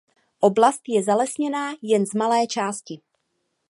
[0.39, 3.01] Oblast je zalesněná jen z malé části.